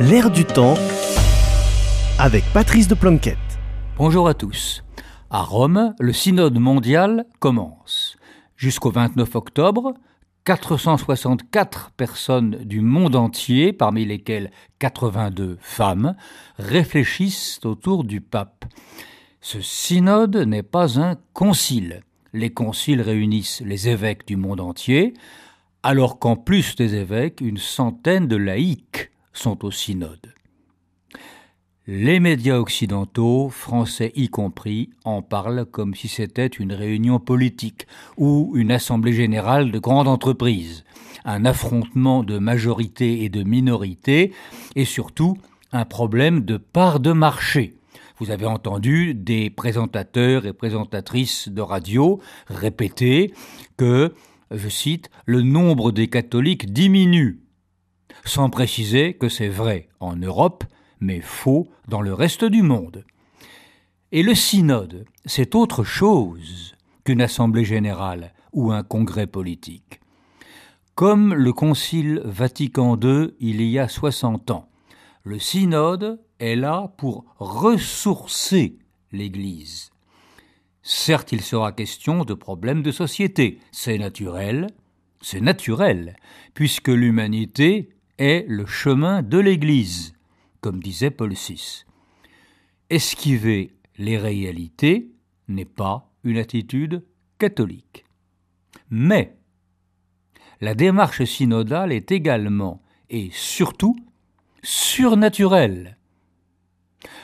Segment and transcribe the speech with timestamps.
[0.00, 0.74] L'air du temps
[2.18, 3.38] avec Patrice de Planquette.
[3.96, 4.82] Bonjour à tous.
[5.30, 8.16] À Rome, le synode mondial commence.
[8.56, 9.94] Jusqu'au 29 octobre,
[10.46, 14.50] 464 personnes du monde entier, parmi lesquelles
[14.80, 16.16] 82 femmes,
[16.58, 18.64] réfléchissent autour du pape.
[19.40, 22.02] Ce synode n'est pas un concile.
[22.32, 25.14] Les conciles réunissent les évêques du monde entier,
[25.84, 30.32] alors qu'en plus des évêques, une centaine de laïcs sont au synode.
[31.86, 37.86] Les médias occidentaux, français y compris, en parlent comme si c'était une réunion politique
[38.16, 40.84] ou une assemblée générale de grande entreprise,
[41.26, 44.32] un affrontement de majorité et de minorité,
[44.76, 45.36] et surtout
[45.72, 47.76] un problème de part de marché.
[48.18, 53.34] Vous avez entendu des présentateurs et présentatrices de radio répéter
[53.76, 54.14] que,
[54.50, 57.43] je cite, le nombre des catholiques diminue,
[58.24, 60.64] sans préciser que c'est vrai en Europe,
[61.00, 63.04] mais faux dans le reste du monde.
[64.12, 70.00] Et le synode, c'est autre chose qu'une assemblée générale ou un congrès politique.
[70.94, 74.68] Comme le Concile Vatican II il y a 60 ans,
[75.24, 78.78] le synode est là pour ressourcer
[79.10, 79.90] l'Église.
[80.82, 84.66] Certes, il sera question de problèmes de société, c'est naturel,
[85.22, 86.16] c'est naturel,
[86.52, 90.14] puisque l'humanité est le chemin de l'Église
[90.64, 91.84] comme disait Paul VI.
[92.88, 95.10] Esquiver les réalités
[95.46, 97.04] n'est pas une attitude
[97.36, 98.06] catholique.
[98.88, 99.36] Mais
[100.62, 103.94] la démarche synodale est également et surtout
[104.62, 105.98] surnaturelle.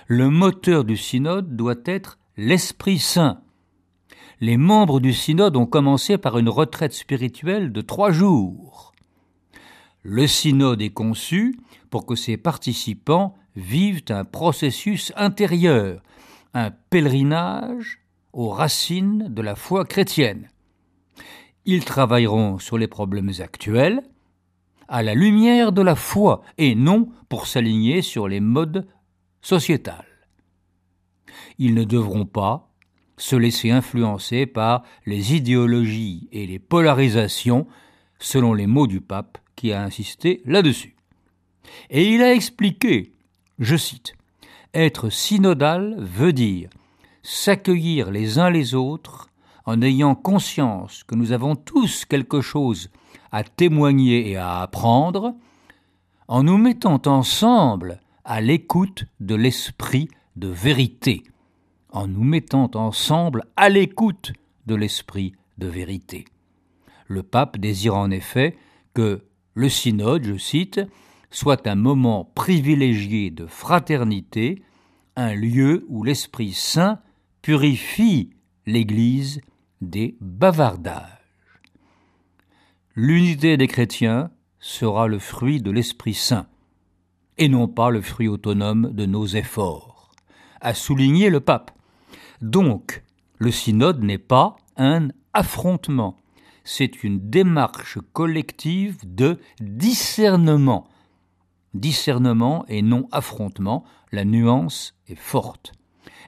[0.06, 3.40] Le moteur du synode doit être l'Esprit Saint.
[4.42, 8.92] Les membres du synode ont commencé par une retraite spirituelle de trois jours.
[10.02, 11.58] Le synode est conçu
[11.90, 16.02] pour que ses participants vivent un processus intérieur,
[16.54, 18.00] un pèlerinage
[18.32, 20.48] aux racines de la foi chrétienne.
[21.66, 24.02] Ils travailleront sur les problèmes actuels,
[24.88, 28.86] à la lumière de la foi, et non pour s'aligner sur les modes
[29.42, 30.04] sociétales.
[31.58, 32.70] Ils ne devront pas
[33.18, 37.66] se laisser influencer par les idéologies et les polarisations,
[38.18, 40.96] selon les mots du pape qui a insisté là-dessus.
[41.90, 43.12] Et il a expliqué,
[43.58, 44.14] je cite,
[44.72, 46.70] Être synodal veut dire
[47.22, 49.28] s'accueillir les uns les autres
[49.66, 52.88] en ayant conscience que nous avons tous quelque chose
[53.32, 55.34] à témoigner et à apprendre,
[56.26, 61.22] en nous mettant ensemble à l'écoute de l'esprit de vérité,
[61.90, 64.32] en nous mettant ensemble à l'écoute
[64.64, 66.24] de l'esprit de vérité.
[67.08, 68.56] Le pape désire en effet
[68.94, 69.22] que
[69.54, 70.80] le synode, je cite,
[71.30, 74.62] soit un moment privilégié de fraternité,
[75.16, 77.00] un lieu où l'Esprit Saint
[77.42, 78.30] purifie
[78.66, 79.40] l'Église
[79.80, 81.18] des bavardages.
[82.94, 86.46] L'unité des chrétiens sera le fruit de l'Esprit Saint,
[87.38, 90.12] et non pas le fruit autonome de nos efforts,
[90.60, 91.70] a souligné le pape.
[92.42, 93.02] Donc,
[93.38, 96.19] le synode n'est pas un affrontement,
[96.64, 100.88] c'est une démarche collective de discernement.
[101.74, 105.72] Discernement et non affrontement, la nuance est forte.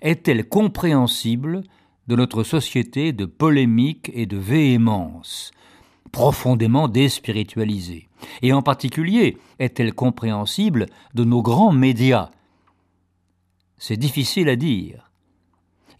[0.00, 1.62] Est-elle compréhensible
[2.08, 5.52] de notre société de polémique et de véhémence,
[6.10, 8.08] profondément déspiritualisée
[8.42, 12.30] Et en particulier, est-elle compréhensible de nos grands médias?
[13.78, 15.11] C'est difficile à dire.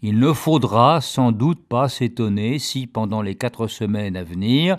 [0.05, 4.75] Il ne faudra sans doute pas s'étonner si, pendant les quatre semaines à venir,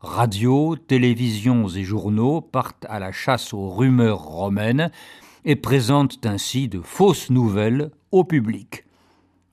[0.00, 4.90] radios, télévisions et journaux partent à la chasse aux rumeurs romaines
[5.44, 8.86] et présentent ainsi de fausses nouvelles au public.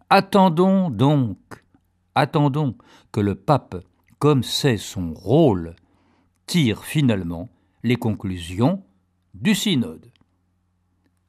[0.09, 1.37] Attendons donc,
[2.15, 2.75] attendons
[3.11, 3.75] que le pape,
[4.17, 5.75] comme c'est son rôle,
[6.45, 7.49] tire finalement
[7.83, 8.81] les conclusions
[9.33, 10.09] du synode.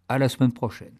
[0.08, 0.94] À la semaine prochaine.